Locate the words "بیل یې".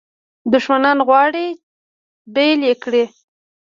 2.35-2.75